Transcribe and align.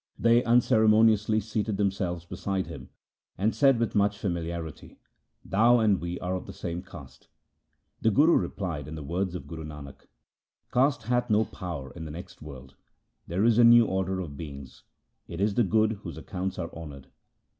They 0.17 0.43
unceremoniously 0.45 1.39
seated 1.41 1.77
themselves 1.77 2.25
beside 2.25 2.65
him, 2.65 2.89
and 3.37 3.53
said 3.53 3.77
with 3.77 3.93
much 3.93 4.17
famili 4.17 4.47
arity,' 4.47 4.97
Thou 5.45 5.77
and 5.77 6.01
we 6.01 6.19
are 6.21 6.33
of 6.33 6.47
the 6.47 6.53
same 6.53 6.81
caste.' 6.81 7.27
The 8.01 8.09
Guru 8.09 8.35
replied 8.35 8.87
in 8.87 8.95
the 8.95 9.03
words 9.03 9.35
of 9.35 9.45
Guru 9.45 9.63
Nanak:— 9.63 10.07
Caste 10.73 11.03
hath 11.03 11.29
no 11.29 11.45
power 11.45 11.91
in 11.93 12.05
the 12.05 12.09
next 12.09 12.41
world; 12.41 12.73
there 13.27 13.43
is 13.45 13.59
a 13.59 13.63
new 13.63 13.85
order 13.85 14.19
of 14.19 14.35
beings. 14.37 14.81
It 15.27 15.39
is 15.39 15.53
the 15.53 15.63
good 15.63 15.99
whose 16.01 16.17
accounts 16.17 16.57
are 16.57 16.73
honoured. 16.73 17.05